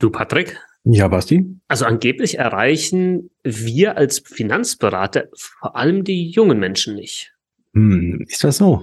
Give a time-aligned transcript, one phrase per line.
[0.00, 0.58] Du, Patrick?
[0.84, 1.44] Ja, Basti?
[1.68, 7.34] Also angeblich erreichen wir als Finanzberater vor allem die jungen Menschen nicht.
[7.74, 8.82] Hm, ist das so?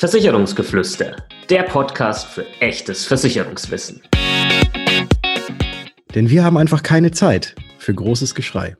[0.00, 1.14] Versicherungsgeflüster,
[1.50, 4.02] der Podcast für echtes Versicherungswissen.
[6.16, 8.76] Denn wir haben einfach keine Zeit für großes Geschrei.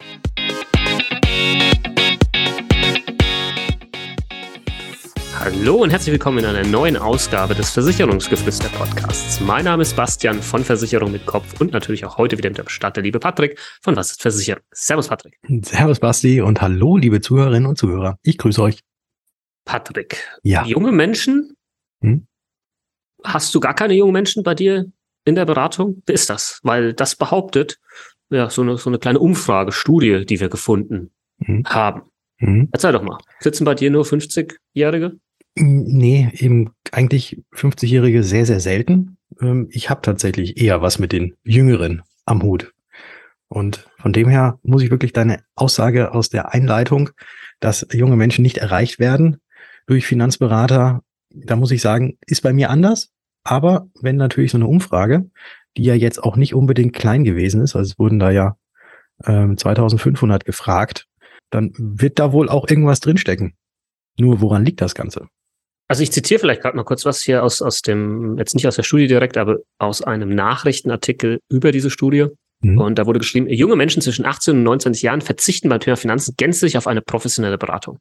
[5.45, 9.41] Hallo und herzlich willkommen in einer neuen Ausgabe des Versicherungsgeflüster Podcasts.
[9.41, 12.68] Mein Name ist Bastian von Versicherung mit Kopf und natürlich auch heute wieder mit dem
[12.68, 14.63] Start der liebe Patrick von Was ist Versicherung?
[14.73, 15.39] Servus Patrick.
[15.63, 18.18] Servus Basti und hallo liebe Zuhörerinnen und Zuhörer.
[18.23, 18.81] Ich grüße euch.
[19.67, 20.65] Patrick, Ja.
[20.65, 21.54] junge Menschen?
[22.01, 22.26] Hm?
[23.23, 24.87] Hast du gar keine jungen Menschen bei dir
[25.26, 26.03] in der Beratung?
[26.07, 26.61] Wer ist das?
[26.63, 27.79] Weil das behauptet,
[28.31, 31.11] ja, so eine, so eine kleine Umfrage, Studie, die wir gefunden
[31.45, 31.65] Hm?
[31.67, 32.03] haben.
[32.39, 32.69] Hm?
[32.73, 33.19] Erzähl doch mal.
[33.41, 35.19] Sitzen bei dir nur 50-Jährige?
[35.56, 39.19] Nee, eben eigentlich 50-Jährige sehr, sehr selten.
[39.41, 42.72] Ähm, Ich habe tatsächlich eher was mit den Jüngeren am Hut.
[43.48, 47.11] Und von dem her muss ich wirklich deine Aussage aus der Einleitung,
[47.61, 49.37] dass junge Menschen nicht erreicht werden
[49.87, 53.11] durch Finanzberater, da muss ich sagen, ist bei mir anders.
[53.45, 55.31] Aber wenn natürlich so eine Umfrage,
[55.77, 58.57] die ja jetzt auch nicht unbedingt klein gewesen ist, also es wurden da ja
[59.25, 61.07] ähm, 2500 gefragt,
[61.51, 63.55] dann wird da wohl auch irgendwas drinstecken.
[64.19, 65.29] Nur woran liegt das Ganze?
[65.89, 68.77] Also ich zitiere vielleicht gerade mal kurz was hier aus, aus dem, jetzt nicht aus
[68.77, 72.29] der Studie direkt, aber aus einem Nachrichtenartikel über diese Studie.
[72.61, 72.79] Mhm.
[72.81, 76.35] Und da wurde geschrieben, junge Menschen zwischen 18 und 29 Jahren verzichten beim Thema Finanzen
[76.37, 77.99] gänzlich auf eine professionelle Beratung.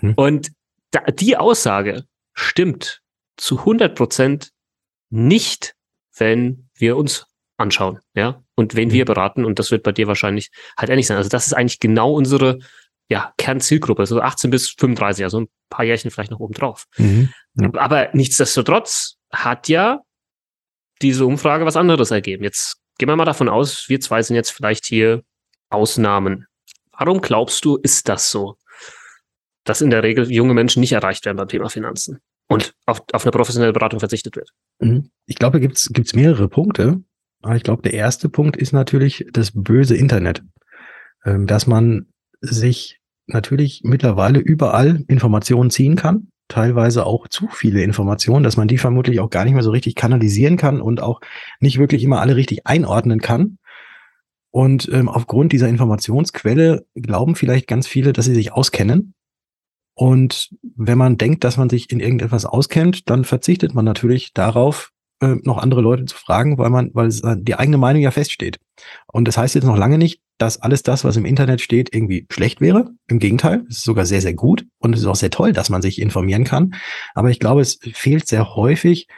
[0.00, 0.14] Mhm.
[0.14, 0.52] Und
[0.92, 3.00] da, die Aussage stimmt
[3.36, 4.50] zu 100 Prozent
[5.10, 5.74] nicht,
[6.16, 7.26] wenn wir uns
[7.56, 8.92] anschauen, ja, und wen Mhm.
[8.92, 9.44] wir beraten.
[9.44, 11.16] Und das wird bei dir wahrscheinlich halt ähnlich sein.
[11.16, 12.58] Also das ist eigentlich genau unsere,
[13.12, 16.86] ja, Kernzielgruppe, also 18 bis 35, also ein paar Jährchen vielleicht noch oben drauf.
[16.96, 17.28] Mhm.
[17.60, 17.70] Ja.
[17.74, 20.00] Aber nichtsdestotrotz hat ja
[21.02, 22.42] diese Umfrage was anderes ergeben.
[22.42, 25.22] Jetzt gehen wir mal davon aus, wir zwei sind jetzt vielleicht hier
[25.68, 26.46] Ausnahmen.
[26.98, 28.56] Warum glaubst du, ist das so,
[29.64, 33.24] dass in der Regel junge Menschen nicht erreicht werden beim Thema Finanzen und auf, auf
[33.24, 34.48] eine professionelle Beratung verzichtet wird?
[34.78, 35.10] Mhm.
[35.26, 37.02] Ich glaube, da gibt's gibt's mehrere Punkte.
[37.42, 40.42] Aber ich glaube, der erste Punkt ist natürlich das böse Internet.
[41.26, 42.06] Ähm, Dass man
[42.40, 46.28] sich natürlich mittlerweile überall Informationen ziehen kann.
[46.48, 49.94] Teilweise auch zu viele Informationen, dass man die vermutlich auch gar nicht mehr so richtig
[49.94, 51.20] kanalisieren kann und auch
[51.60, 53.58] nicht wirklich immer alle richtig einordnen kann.
[54.50, 59.14] Und ähm, aufgrund dieser Informationsquelle glauben vielleicht ganz viele, dass sie sich auskennen.
[59.94, 64.90] Und wenn man denkt, dass man sich in irgendetwas auskennt, dann verzichtet man natürlich darauf,
[65.20, 68.58] äh, noch andere Leute zu fragen, weil man, weil äh, die eigene Meinung ja feststeht.
[69.06, 72.26] Und das heißt jetzt noch lange nicht, dass alles das, was im Internet steht, irgendwie
[72.30, 72.90] schlecht wäre.
[73.08, 75.70] Im Gegenteil, es ist sogar sehr, sehr gut und es ist auch sehr toll, dass
[75.70, 76.74] man sich informieren kann.
[77.14, 79.08] Aber ich glaube, es fehlt sehr häufig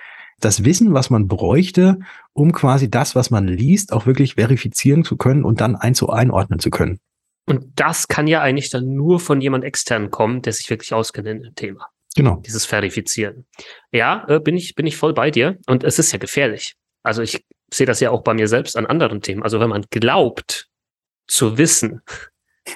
[0.41, 1.99] das Wissen, was man bräuchte,
[2.33, 6.11] um quasi das, was man liest, auch wirklich verifizieren zu können und dann eins zu
[6.11, 6.99] einordnen zu können.
[7.47, 11.29] Und das kann ja eigentlich dann nur von jemand extern kommen, der sich wirklich auskennt
[11.29, 11.89] in dem Thema.
[12.17, 12.37] Genau.
[12.47, 13.45] dieses Verifizieren.
[13.91, 15.59] Ja, äh, bin ich, bin ich voll bei dir.
[15.67, 16.77] Und es ist ja gefährlich.
[17.03, 19.43] Also ich sehe das ja auch bei mir selbst an anderen Themen.
[19.43, 20.69] Also wenn man glaubt
[21.27, 22.03] zu wissen,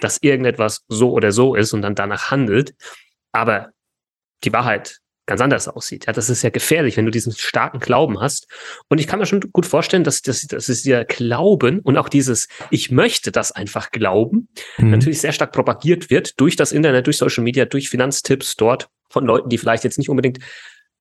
[0.00, 2.74] dass irgendetwas so oder so ist und dann danach handelt,
[3.32, 3.70] aber
[4.44, 6.06] die Wahrheit ganz anders aussieht.
[6.06, 8.48] Ja, das ist ja gefährlich, wenn du diesen starken Glauben hast.
[8.88, 12.08] Und ich kann mir schon gut vorstellen, dass, dass, dass es dir Glauben und auch
[12.08, 14.48] dieses Ich möchte das einfach glauben,
[14.78, 14.90] Mhm.
[14.90, 19.26] natürlich sehr stark propagiert wird durch das Internet, durch Social Media, durch Finanztipps dort von
[19.26, 20.38] Leuten, die vielleicht jetzt nicht unbedingt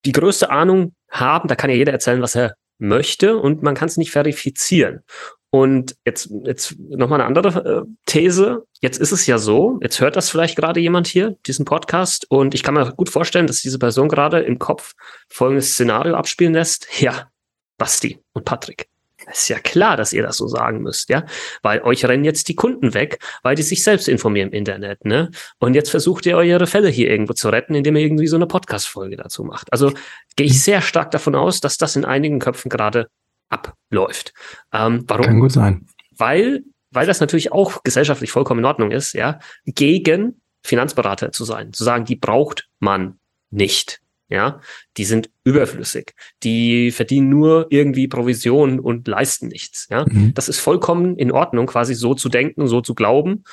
[0.05, 1.47] die größte Ahnung haben.
[1.47, 5.03] Da kann ja jeder erzählen, was er möchte und man kann es nicht verifizieren.
[5.49, 8.65] Und jetzt, jetzt nochmal eine andere äh, These.
[8.81, 12.53] Jetzt ist es ja so, jetzt hört das vielleicht gerade jemand hier, diesen Podcast, und
[12.53, 14.93] ich kann mir gut vorstellen, dass diese Person gerade im Kopf
[15.29, 16.87] folgendes Szenario abspielen lässt.
[16.99, 17.29] Ja,
[17.77, 18.89] Basti und Patrick.
[19.31, 21.25] Ist ja klar, dass ihr das so sagen müsst, ja?
[21.61, 25.31] Weil euch rennen jetzt die Kunden weg, weil die sich selbst informieren im Internet, ne?
[25.59, 28.47] Und jetzt versucht ihr eure Fälle hier irgendwo zu retten, indem ihr irgendwie so eine
[28.47, 29.71] Podcast-Folge dazu macht.
[29.73, 29.91] Also
[30.37, 33.09] gehe ich sehr stark davon aus, dass das in einigen Köpfen gerade
[33.49, 34.33] abläuft.
[34.73, 35.25] Ähm, warum?
[35.25, 35.85] Kann gut sein.
[36.17, 41.71] weil, weil das natürlich auch gesellschaftlich vollkommen in Ordnung ist, ja, gegen Finanzberater zu sein,
[41.73, 43.19] zu sagen, die braucht man
[43.51, 44.01] nicht.
[44.29, 44.59] Ja,
[44.97, 46.13] die sind überflüssig.
[46.43, 49.87] Die verdienen nur irgendwie Provision und leisten nichts.
[49.89, 50.33] Ja, Mhm.
[50.33, 53.45] das ist vollkommen in Ordnung, quasi so zu denken, so zu glauben.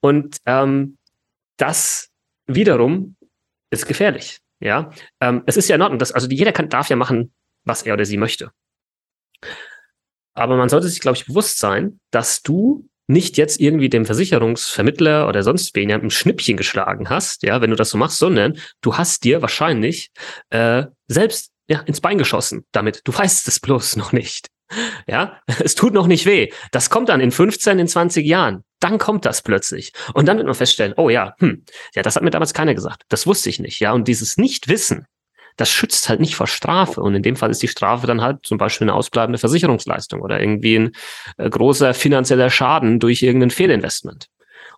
[0.00, 0.98] Und ähm,
[1.56, 2.10] das
[2.46, 3.16] wiederum
[3.70, 4.40] ist gefährlich.
[4.60, 4.90] Ja,
[5.20, 7.32] ähm, es ist ja in Ordnung, dass, also jeder kann, darf ja machen,
[7.64, 8.50] was er oder sie möchte.
[10.34, 15.28] Aber man sollte sich, glaube ich, bewusst sein, dass du nicht jetzt irgendwie dem Versicherungsvermittler
[15.28, 18.96] oder sonst wen ein Schnippchen geschlagen hast, ja, wenn du das so machst, sondern du
[18.96, 20.10] hast dir wahrscheinlich
[20.50, 23.00] äh, selbst ja, ins Bein geschossen damit.
[23.04, 24.48] Du weißt es bloß noch nicht.
[25.06, 26.50] Ja, es tut noch nicht weh.
[26.70, 28.64] Das kommt dann in 15, in 20 Jahren.
[28.80, 29.92] Dann kommt das plötzlich.
[30.14, 31.64] Und dann wird man feststellen, oh ja, hm,
[31.94, 33.02] ja, das hat mir damals keiner gesagt.
[33.08, 33.80] Das wusste ich nicht.
[33.80, 35.06] Ja, und dieses Nichtwissen,
[35.58, 37.02] das schützt halt nicht vor Strafe.
[37.02, 40.40] Und in dem Fall ist die Strafe dann halt zum Beispiel eine ausbleibende Versicherungsleistung oder
[40.40, 40.92] irgendwie ein
[41.36, 44.28] äh, großer finanzieller Schaden durch irgendein Fehlinvestment.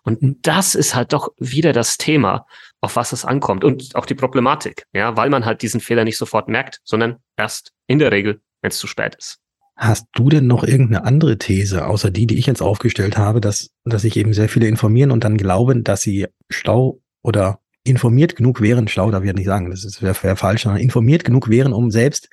[0.03, 0.37] Und mhm.
[0.41, 2.47] das ist halt doch wieder das Thema,
[2.81, 6.17] auf was es ankommt und auch die Problematik, ja, weil man halt diesen Fehler nicht
[6.17, 9.37] sofort merkt, sondern erst in der Regel, wenn es zu spät ist.
[9.77, 13.69] Hast du denn noch irgendeine andere These, außer die, die ich jetzt aufgestellt habe, dass,
[13.85, 18.61] dass sich eben sehr viele informieren und dann glauben, dass sie schlau oder informiert genug
[18.61, 21.73] wären, schlau darf ich ja nicht sagen, das wäre wär falsch, sondern informiert genug wären,
[21.73, 22.29] um selbst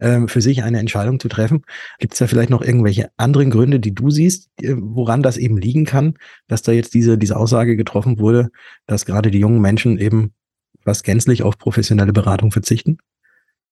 [0.00, 1.64] ähm, für sich eine Entscheidung zu treffen.
[1.98, 5.84] Gibt es da vielleicht noch irgendwelche anderen Gründe, die du siehst, woran das eben liegen
[5.84, 6.14] kann,
[6.46, 8.50] dass da jetzt diese, diese Aussage getroffen wurde,
[8.86, 10.34] dass gerade die jungen Menschen eben
[10.82, 12.98] fast gänzlich auf professionelle Beratung verzichten?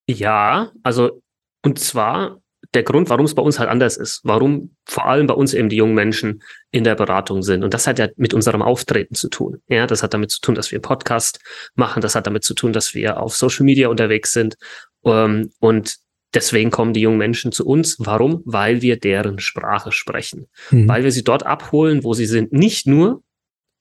[0.09, 1.21] Ja, also
[1.63, 2.41] und zwar
[2.73, 5.69] der Grund, warum es bei uns halt anders ist, warum vor allem bei uns eben
[5.69, 7.63] die jungen Menschen in der Beratung sind.
[7.63, 9.61] Und das hat ja mit unserem Auftreten zu tun.
[9.67, 11.39] Ja, das hat damit zu tun, dass wir einen Podcast
[11.75, 12.01] machen.
[12.01, 14.57] Das hat damit zu tun, dass wir auf Social Media unterwegs sind.
[15.05, 15.97] Ähm, und
[16.33, 17.97] deswegen kommen die jungen Menschen zu uns.
[17.99, 18.41] Warum?
[18.45, 20.47] Weil wir deren Sprache sprechen.
[20.71, 20.87] Mhm.
[20.87, 22.53] Weil wir sie dort abholen, wo sie sind.
[22.53, 23.23] Nicht nur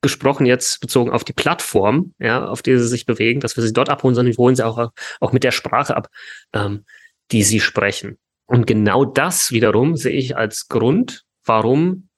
[0.02, 3.72] gesprochen jetzt bezogen auf die Plattform, ja, auf die sie sich bewegen, dass wir sie
[3.72, 6.08] dort abholen, sondern wir holen sie auch, auch mit der Sprache ab,
[6.52, 6.84] ähm,
[7.32, 8.19] die sie sprechen.
[8.46, 12.08] Und genau das wiederum sehe ich als Grund, warum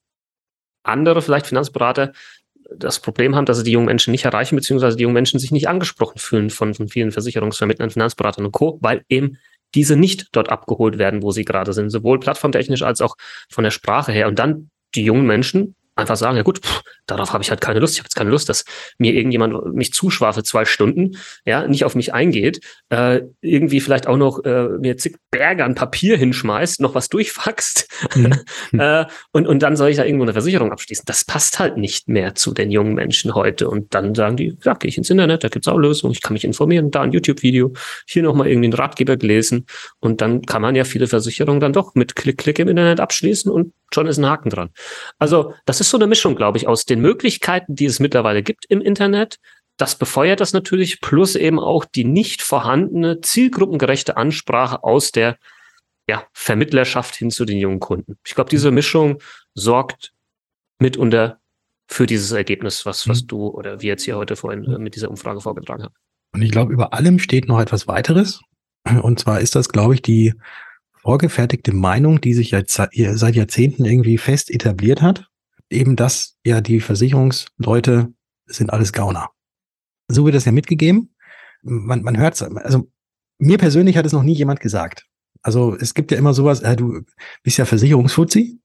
[0.82, 2.12] andere, vielleicht Finanzberater,
[2.76, 5.50] das Problem haben, dass sie die jungen Menschen nicht erreichen, beziehungsweise die jungen Menschen sich
[5.50, 9.38] nicht angesprochen fühlen von, von vielen Versicherungsvermittlern, Finanzberatern und Co., weil eben
[9.74, 13.16] diese nicht dort abgeholt werden, wo sie gerade sind, sowohl plattformtechnisch als auch
[13.50, 14.28] von der Sprache her.
[14.28, 17.80] Und dann die jungen Menschen einfach sagen, ja gut, pff, darauf habe ich halt keine
[17.80, 17.94] Lust.
[17.94, 18.64] Ich habe jetzt keine Lust, dass
[18.98, 22.60] mir irgendjemand mich zuschwafelt zwei Stunden, ja, nicht auf mich eingeht,
[22.90, 27.88] äh, irgendwie vielleicht auch noch äh, mir zig Berge an Papier hinschmeißt, noch was durchfaxt
[28.14, 28.80] mhm.
[28.80, 31.04] äh, und, und dann soll ich da irgendwo eine Versicherung abschließen.
[31.06, 33.68] Das passt halt nicht mehr zu den jungen Menschen heute.
[33.68, 36.34] Und dann sagen die, ja, gehe ich ins Internet, da gibt's auch Lösungen, ich kann
[36.34, 37.72] mich informieren, da ein YouTube-Video,
[38.06, 39.66] hier nochmal irgendwie einen Ratgeber gelesen
[40.00, 43.50] und dann kann man ja viele Versicherungen dann doch mit Klick, Klick im Internet abschließen
[43.50, 44.70] und schon ist ein Haken dran.
[45.18, 48.66] Also das ist so eine Mischung, glaube ich, aus den Möglichkeiten, die es mittlerweile gibt
[48.66, 49.38] im Internet.
[49.76, 55.38] Das befeuert das natürlich, plus eben auch die nicht vorhandene zielgruppengerechte Ansprache aus der
[56.08, 58.18] ja, Vermittlerschaft hin zu den jungen Kunden.
[58.26, 59.18] Ich glaube, diese Mischung
[59.54, 60.12] sorgt
[60.78, 61.38] mitunter
[61.86, 63.26] für dieses Ergebnis, was, was mhm.
[63.28, 65.94] du oder wir jetzt hier heute vorhin äh, mit dieser Umfrage vorgetragen haben.
[66.32, 68.40] Und ich glaube, über allem steht noch etwas weiteres.
[69.02, 70.34] Und zwar ist das, glaube ich, die
[71.02, 75.27] vorgefertigte Meinung, die sich seit Jahrzehnten irgendwie fest etabliert hat,
[75.70, 78.12] eben dass ja die Versicherungsleute
[78.46, 79.30] sind alles Gauner.
[80.08, 81.14] So wird das ja mitgegeben.
[81.62, 82.90] Man, man hört es, also
[83.38, 85.06] mir persönlich hat es noch nie jemand gesagt.
[85.42, 87.02] Also es gibt ja immer sowas, äh, du
[87.42, 88.60] bist ja Versicherungsfuzzi,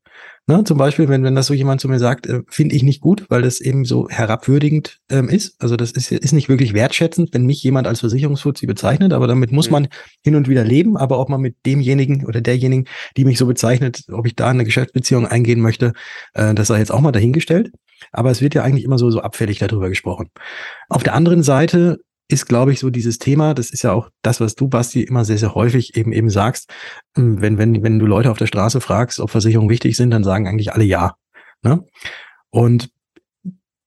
[0.45, 2.99] Ne, zum Beispiel, wenn, wenn das so jemand zu mir sagt, äh, finde ich nicht
[2.99, 5.55] gut, weil das eben so herabwürdigend ähm, ist.
[5.61, 9.53] Also das ist, ist nicht wirklich wertschätzend, wenn mich jemand als Versicherungsfuzzi bezeichnet, aber damit
[9.53, 9.71] muss mhm.
[9.71, 9.87] man
[10.21, 10.97] hin und wieder leben.
[10.97, 14.65] Aber ob man mit demjenigen oder derjenigen, die mich so bezeichnet, ob ich da eine
[14.65, 15.93] Geschäftsbeziehung eingehen möchte,
[16.33, 17.71] äh, das sei jetzt auch mal dahingestellt.
[18.11, 20.29] Aber es wird ja eigentlich immer so, so abfällig darüber gesprochen.
[20.89, 21.99] Auf der anderen Seite
[22.33, 25.23] ist, glaube ich, so dieses Thema, das ist ja auch das, was du, Basti, immer
[25.23, 26.69] sehr, sehr häufig eben eben sagst,
[27.15, 30.23] hm, wenn, wenn, wenn du Leute auf der Straße fragst, ob Versicherungen wichtig sind, dann
[30.23, 31.15] sagen eigentlich alle ja.
[31.61, 31.85] Ne?
[32.49, 32.89] Und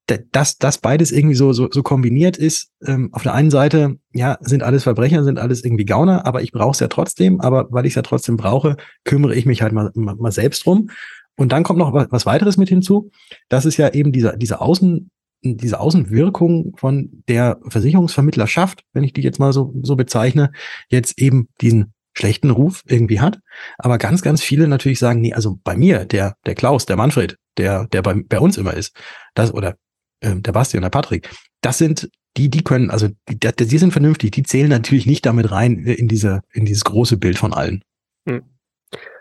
[0.06, 4.38] dass das beides irgendwie so, so, so kombiniert ist, ähm, auf der einen Seite, ja,
[4.40, 7.86] sind alles Verbrecher, sind alles irgendwie Gauner, aber ich brauche es ja trotzdem, aber weil
[7.86, 10.90] ich es ja trotzdem brauche, kümmere ich mich halt mal, mal, mal selbst drum.
[11.36, 13.10] Und dann kommt noch was, weiteres mit hinzu.
[13.48, 15.10] Das ist ja eben dieser, dieser Außen,
[15.42, 20.50] diese Außenwirkung von der Versicherungsvermittlerschaft, wenn ich die jetzt mal so, so bezeichne,
[20.88, 23.38] jetzt eben diesen schlechten Ruf irgendwie hat.
[23.78, 27.36] Aber ganz, ganz viele natürlich sagen, nee, also bei mir, der, der Klaus, der Manfred,
[27.58, 28.96] der, der bei, bei uns immer ist,
[29.34, 29.76] das, oder
[30.20, 31.28] äh, der Basti und der Patrick,
[31.60, 35.50] das sind die, die können, also die, die sind vernünftig, die zählen natürlich nicht damit
[35.50, 37.82] rein in diese, in dieses große Bild von allen.
[38.28, 38.42] Hm.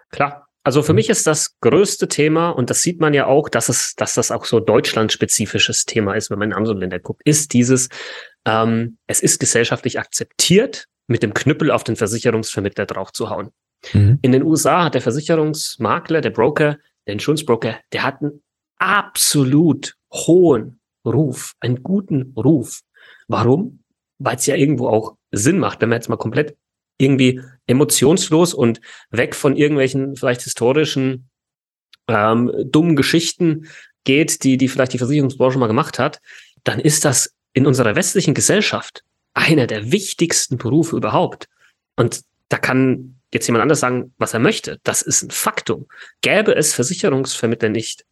[0.09, 0.97] Klar, also für mhm.
[0.97, 4.31] mich ist das größte Thema, und das sieht man ja auch, dass es, dass das
[4.31, 7.87] auch so deutschlandspezifisches Thema ist, wenn man in andere Länder guckt, ist dieses,
[8.45, 13.51] ähm, es ist gesellschaftlich akzeptiert, mit dem Knüppel auf den Versicherungsvermittler draufzuhauen.
[13.93, 14.17] Mhm.
[14.23, 18.41] In den USA hat der Versicherungsmakler, der Broker, der Insurance Broker, der hat einen
[18.79, 22.81] absolut hohen Ruf, einen guten Ruf.
[23.27, 23.83] Warum?
[24.17, 26.57] Weil es ja irgendwo auch Sinn macht, wenn man jetzt mal komplett
[26.97, 31.29] irgendwie emotionslos und weg von irgendwelchen vielleicht historischen
[32.07, 33.67] ähm, dummen Geschichten
[34.03, 36.21] geht, die, die vielleicht die Versicherungsbranche mal gemacht hat,
[36.63, 41.49] dann ist das in unserer westlichen Gesellschaft einer der wichtigsten Berufe überhaupt.
[41.95, 44.79] Und da kann jetzt jemand anders sagen, was er möchte.
[44.83, 45.87] Das ist ein Faktum.
[46.21, 48.05] Gäbe es Versicherungsvermittler nicht,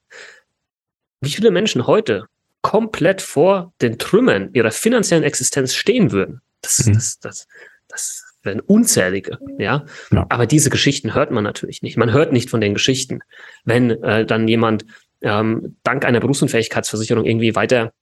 [1.21, 2.27] wie viele Menschen heute
[2.61, 6.93] komplett vor den Trümmern ihrer finanziellen Existenz stehen würden, das, mhm.
[6.93, 7.47] das, das,
[7.87, 9.85] das werden unzählige, ja?
[10.11, 10.25] ja?
[10.29, 11.97] Aber diese Geschichten hört man natürlich nicht.
[11.97, 13.19] Man hört nicht von den Geschichten,
[13.65, 14.85] wenn äh, dann jemand
[15.21, 17.93] ähm, dank einer Berufsunfähigkeitsversicherung irgendwie weiter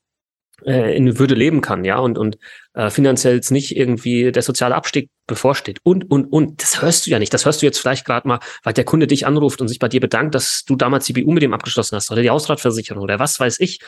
[0.65, 2.37] äh, in Würde leben kann, ja, und, und
[2.73, 6.61] äh, finanziell jetzt nicht irgendwie der soziale Abstieg bevorsteht und, und, und.
[6.61, 7.33] Das hörst du ja nicht.
[7.33, 9.87] Das hörst du jetzt vielleicht gerade mal, weil der Kunde dich anruft und sich bei
[9.87, 13.19] dir bedankt, dass du damals die BU mit ihm abgeschlossen hast oder die Hausratversicherung oder
[13.19, 13.79] was weiß ich.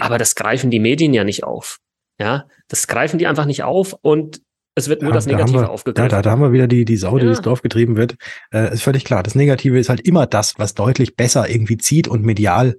[0.00, 1.78] Aber das greifen die Medien ja nicht auf.
[2.20, 4.42] Ja, das greifen die einfach nicht auf und
[4.74, 6.08] es wird nur ja, das Negative da wir, aufgegriffen.
[6.08, 7.30] Da, da, da haben wir wieder die, die Sau, die ja.
[7.30, 8.16] ins Dorf getrieben wird.
[8.52, 9.22] Äh, ist völlig klar.
[9.22, 12.76] Das Negative ist halt immer das, was deutlich besser irgendwie zieht und medial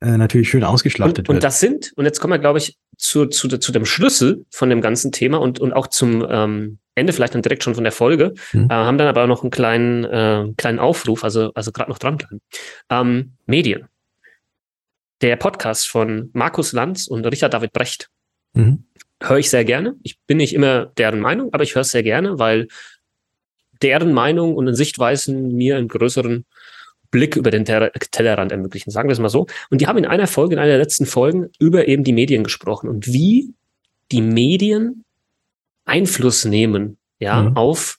[0.00, 1.36] äh, natürlich schön ausgeschlachtet und, wird.
[1.36, 4.70] Und das sind, und jetzt kommen wir, glaube ich, zu, zu, zu dem Schlüssel von
[4.70, 7.92] dem ganzen Thema und, und auch zum ähm, Ende vielleicht dann direkt schon von der
[7.92, 8.68] Folge, mhm.
[8.70, 11.98] äh, haben dann aber auch noch einen kleinen, äh, kleinen Aufruf, also, also gerade noch
[11.98, 12.40] dran bleiben.
[12.90, 13.86] Ähm, Medien.
[15.22, 18.08] Der Podcast von Markus Lanz und Richard David Brecht.
[18.54, 18.84] Mhm.
[19.22, 19.96] Höre ich sehr gerne.
[20.02, 22.68] Ich bin nicht immer deren Meinung, aber ich höre es sehr gerne, weil
[23.82, 26.44] deren Meinung und Sichtweisen mir einen größeren
[27.10, 29.46] Blick über den Tellerrand ermöglichen, sagen wir es mal so.
[29.70, 32.44] Und die haben in einer Folge, in einer der letzten Folgen, über eben die Medien
[32.44, 33.54] gesprochen und wie
[34.12, 35.04] die Medien
[35.84, 37.56] Einfluss nehmen, ja, mhm.
[37.56, 37.98] auf,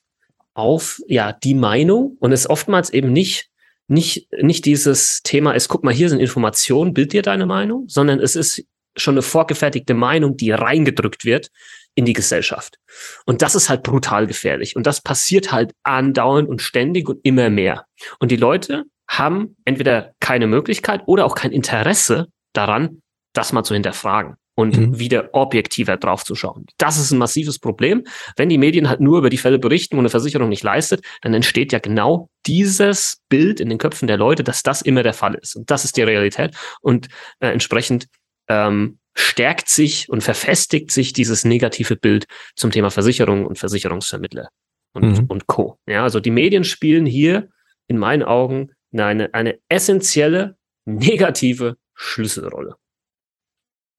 [0.53, 3.49] auf, ja, die Meinung und es oftmals eben nicht,
[3.87, 8.19] nicht, nicht dieses Thema ist, guck mal, hier sind Informationen, bild dir deine Meinung, sondern
[8.19, 8.65] es ist
[8.97, 11.49] schon eine vorgefertigte Meinung, die reingedrückt wird
[11.95, 12.77] in die Gesellschaft.
[13.25, 14.75] Und das ist halt brutal gefährlich.
[14.75, 17.85] Und das passiert halt andauernd und ständig und immer mehr.
[18.19, 23.01] Und die Leute haben entweder keine Möglichkeit oder auch kein Interesse daran,
[23.33, 24.99] das mal zu hinterfragen und mhm.
[24.99, 26.65] wieder objektiver draufzuschauen.
[26.77, 28.03] Das ist ein massives Problem.
[28.35, 31.35] Wenn die Medien halt nur über die Fälle berichten und eine Versicherung nicht leistet, dann
[31.35, 35.35] entsteht ja genau dieses Bild in den Köpfen der Leute, dass das immer der Fall
[35.35, 35.55] ist.
[35.55, 36.55] Und das ist die Realität.
[36.81, 37.07] Und
[37.39, 38.07] äh, entsprechend
[38.47, 44.49] ähm, stärkt sich und verfestigt sich dieses negative Bild zum Thema Versicherung und Versicherungsvermittler
[44.93, 45.25] und, mhm.
[45.25, 45.79] und Co.
[45.87, 47.49] Ja, also die Medien spielen hier
[47.87, 52.75] in meinen Augen eine, eine essentielle negative Schlüsselrolle.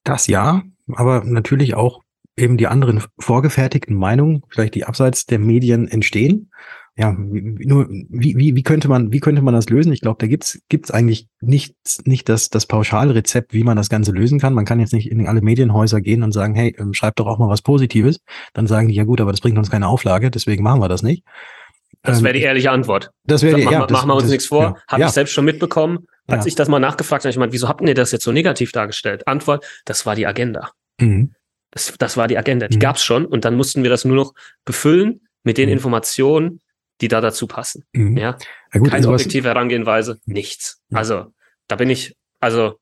[0.04, 0.62] Das ja,
[0.92, 2.02] aber natürlich auch
[2.36, 6.50] eben die anderen vorgefertigten Meinungen, vielleicht die abseits der Medien entstehen.
[7.00, 9.92] Ja, nur wie, wie, wie könnte man, wie könnte man das lösen?
[9.92, 14.10] Ich glaube, da gibt's gibt's eigentlich nicht, nicht das, das Pauschalrezept, wie man das Ganze
[14.10, 14.52] lösen kann.
[14.52, 17.38] Man kann jetzt nicht in alle Medienhäuser gehen und sagen, hey, ähm, schreibt doch auch
[17.38, 18.18] mal was Positives.
[18.52, 21.04] Dann sagen die, ja gut, aber das bringt uns keine Auflage, deswegen machen wir das
[21.04, 21.22] nicht.
[22.02, 23.12] Das wäre die ähm, ehrliche Antwort.
[23.22, 24.62] Das wäre die, ja, das, machen wir uns das, nichts vor.
[24.62, 24.76] Ja.
[24.88, 25.06] Habe ja.
[25.06, 26.06] ich selbst schon mitbekommen.
[26.26, 26.48] Als ja.
[26.48, 29.28] ich das mal nachgefragt habe, ich meine, wieso habt ihr das jetzt so negativ dargestellt?
[29.28, 30.70] Antwort, das war die Agenda.
[31.00, 31.32] Mhm.
[31.70, 32.66] Das, das war die Agenda.
[32.66, 32.80] Die mhm.
[32.80, 35.74] gab's schon und dann mussten wir das nur noch befüllen mit den mhm.
[35.74, 36.60] Informationen,
[37.00, 37.84] die da dazu passen.
[37.92, 38.16] Mhm.
[38.16, 38.38] Ja,
[38.72, 40.80] ja gut, keine objektive Herangehenweise, nichts.
[40.92, 41.26] Also
[41.68, 42.78] da bin ich, also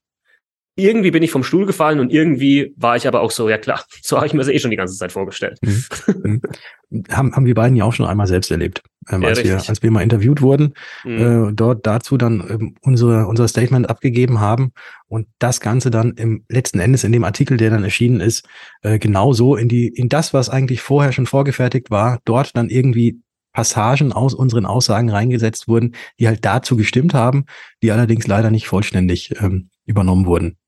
[0.78, 3.82] irgendwie bin ich vom Stuhl gefallen und irgendwie war ich aber auch so, ja klar,
[4.02, 5.58] so habe ich mir das eh schon die ganze Zeit vorgestellt.
[5.62, 5.84] Mhm.
[6.22, 7.04] mhm.
[7.10, 9.82] haben, haben wir beiden ja auch schon einmal selbst erlebt, ähm, ja, als, wir, als
[9.82, 11.48] wir mal interviewt wurden, mhm.
[11.48, 14.72] äh, dort dazu dann ähm, unsere, unser Statement abgegeben haben
[15.08, 18.46] und das Ganze dann im letzten Endes in dem Artikel, der dann erschienen ist,
[18.82, 23.20] äh, genauso in die, in das, was eigentlich vorher schon vorgefertigt war, dort dann irgendwie
[23.56, 27.46] Passagen aus unseren Aussagen reingesetzt wurden, die halt dazu gestimmt haben,
[27.82, 30.58] die allerdings leider nicht vollständig ähm, übernommen wurden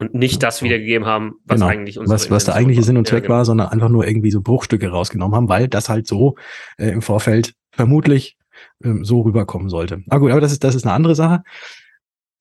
[0.00, 1.70] und nicht das wiedergegeben haben, was genau.
[1.70, 3.36] eigentlich unsere was, was der eigentliche Sinn und Zweck ja, genau.
[3.36, 6.34] war, sondern einfach nur irgendwie so Bruchstücke rausgenommen haben, weil das halt so
[6.78, 8.36] äh, im Vorfeld vermutlich
[8.82, 10.02] ähm, so rüberkommen sollte.
[10.08, 11.44] Aber gut, aber das ist das ist eine andere Sache.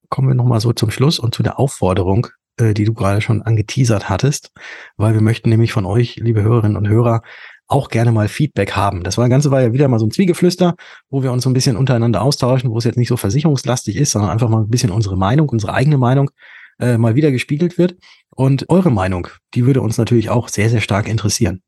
[0.09, 2.25] Kommen wir noch mal so zum Schluss und zu der Aufforderung,
[2.57, 4.51] äh, die du gerade schon angeteasert hattest,
[4.97, 7.21] weil wir möchten nämlich von euch, liebe Hörerinnen und Hörer,
[7.71, 9.03] auch gerne mal Feedback haben.
[9.03, 10.75] Das war Ganze war ja wieder mal so ein Zwiegeflüster,
[11.09, 14.11] wo wir uns so ein bisschen untereinander austauschen, wo es jetzt nicht so versicherungslastig ist,
[14.11, 16.31] sondern einfach mal ein bisschen unsere Meinung, unsere eigene Meinung
[16.79, 17.95] äh, mal wieder gespiegelt wird.
[18.35, 21.61] Und eure Meinung, die würde uns natürlich auch sehr, sehr stark interessieren.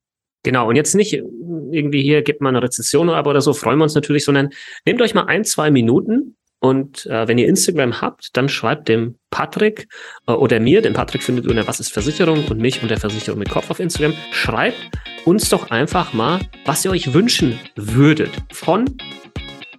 [0.44, 3.84] Genau, und jetzt nicht irgendwie hier, gibt mal eine Rezession ab oder so, freuen wir
[3.84, 4.50] uns natürlich, sondern
[4.86, 9.16] nehmt euch mal ein, zwei Minuten und äh, wenn ihr Instagram habt, dann schreibt dem
[9.30, 9.88] Patrick
[10.28, 13.50] äh, oder mir, den Patrick findet unter Was ist Versicherung und mich unter Versicherung mit
[13.50, 14.92] Kopf auf Instagram, schreibt
[15.26, 18.86] uns doch einfach mal, was ihr euch wünschen würdet von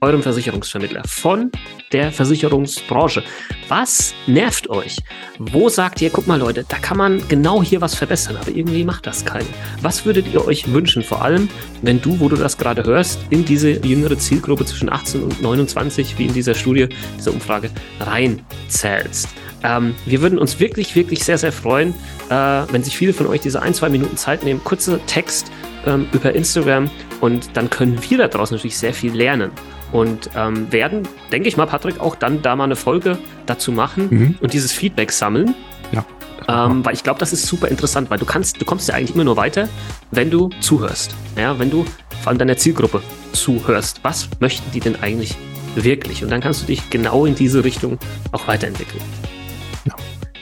[0.01, 1.51] eurem Versicherungsvermittler, von
[1.93, 3.23] der Versicherungsbranche.
[3.69, 4.99] Was nervt euch?
[5.39, 8.85] Wo sagt ihr, guck mal Leute, da kann man genau hier was verbessern, aber irgendwie
[8.85, 9.47] macht das keiner.
[9.81, 11.03] Was würdet ihr euch wünschen?
[11.03, 11.49] Vor allem,
[11.83, 16.19] wenn du, wo du das gerade hörst, in diese jüngere Zielgruppe zwischen 18 und 29,
[16.19, 17.71] wie in dieser Studie, dieser Umfrage,
[18.01, 19.29] reinzählst.
[19.65, 21.95] Ähm, wir würden uns wirklich, wirklich sehr, sehr freuen,
[22.29, 22.35] äh,
[22.71, 25.51] wenn sich viele von euch diese ein, zwei Minuten Zeit nehmen, kurze Text
[25.87, 26.91] ähm, über Instagram
[27.21, 29.51] und dann können wir da draußen natürlich sehr viel lernen
[29.91, 34.09] und ähm, werden, denke ich mal, Patrick, auch dann da mal eine Folge dazu machen
[34.11, 34.35] mhm.
[34.41, 35.55] und dieses Feedback sammeln.
[35.93, 36.05] Ja.
[36.47, 39.15] Ähm, weil ich glaube, das ist super interessant, weil du kannst, du kommst ja eigentlich
[39.15, 39.69] immer nur weiter,
[40.11, 41.15] wenn du zuhörst.
[41.39, 41.87] Ja, wenn du
[42.23, 43.03] vor allem deiner Zielgruppe
[43.33, 44.01] zuhörst.
[44.03, 45.37] Was möchten die denn eigentlich
[45.75, 46.23] wirklich?
[46.23, 47.99] Und dann kannst du dich genau in diese Richtung
[48.33, 49.01] auch weiterentwickeln.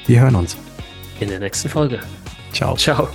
[0.06, 0.56] Wir hören uns.
[1.20, 2.00] In der nächsten Folge.
[2.52, 2.76] Ciao.
[2.76, 3.08] Ciao.